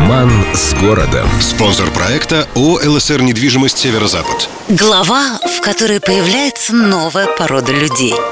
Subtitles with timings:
[0.00, 1.28] Роман с городом.
[1.42, 4.48] Спонсор проекта ООО ЛСР «Недвижимость Северо-Запад».
[4.70, 8.14] Глава, в которой появляется новая порода людей–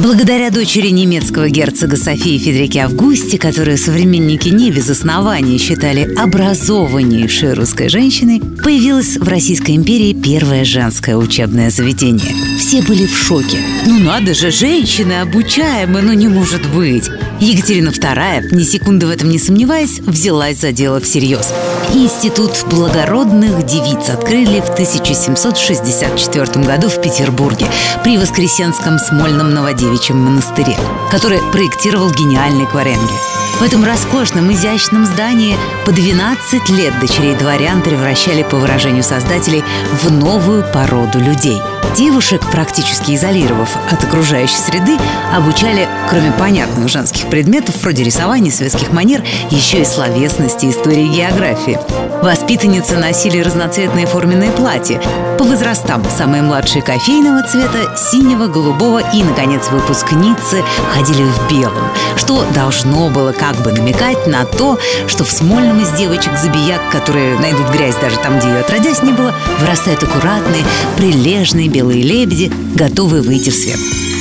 [0.00, 7.88] Благодаря дочери немецкого герцога Софии Федрике Августе, которую современники не без оснований считали образованнейшей русской
[7.88, 12.34] женщиной, появилось в Российской империи первое женское учебное заведение.
[12.66, 13.58] Все были в шоке.
[13.84, 17.10] Ну надо же, женщины обучаемы, ну не может быть.
[17.38, 21.52] Екатерина II, ни секунды в этом не сомневаясь, взялась за дело всерьез.
[21.92, 27.66] Институт благородных девиц открыли в 1764 году в Петербурге
[28.02, 30.74] при Воскресенском Смольном Новодевичьем девичьем монастыре,
[31.10, 33.12] который проектировал гениальный Кваренги.
[33.60, 40.10] В этом роскошном, изящном здании по 12 лет дочерей дворян превращали, по выражению создателей, в
[40.10, 41.60] новую породу людей.
[41.96, 44.96] Девушек, практически изолировав от окружающей среды,
[45.32, 51.78] обучали, кроме понятных женских предметов, вроде рисования, светских манер, еще и словесности, истории географии.
[52.22, 55.00] Воспитанницы носили разноцветные форменные платья,
[55.38, 60.62] по возрастам самые младшие кофейного цвета, синего, голубого и, наконец, выпускницы
[60.94, 61.84] ходили в белом,
[62.16, 67.68] что должно было как бы намекать на то, что в Смольном из девочек-забияк, которые найдут
[67.70, 70.64] грязь даже там, где ее отродясь не было, вырастают аккуратные,
[70.96, 73.78] прилежные белые лебеди, готовые выйти в свет.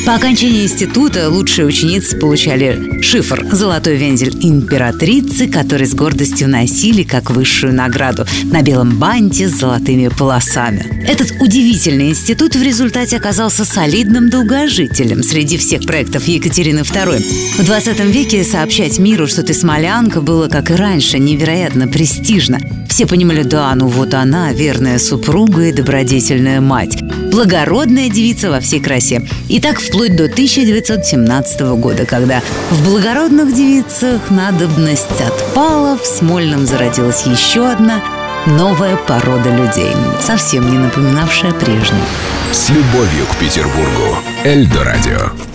[0.07, 7.29] По окончании института лучшие ученицы получали шифр «Золотой вензель императрицы», который с гордостью носили как
[7.29, 11.05] высшую награду на белом банте с золотыми полосами.
[11.07, 17.23] Этот удивительный институт в результате оказался солидным долгожителем среди всех проектов Екатерины II.
[17.59, 22.59] В 20 веке сообщать миру, что ты смолянка, было, как и раньше, невероятно престижно.
[22.94, 27.00] Все понимали, да, ну вот она, верная супруга и добродетельная мать
[27.31, 29.27] благородная девица во всей красе.
[29.50, 37.23] И так вплоть до 1917 года, когда в благородных девицах надобность отпала, в Смольном зародилась
[37.25, 38.00] еще одна
[38.45, 42.03] новая порода людей, совсем не напоминавшая прежнюю.
[42.51, 44.19] С любовью к Петербургу.
[44.44, 45.53] Эльдо радио.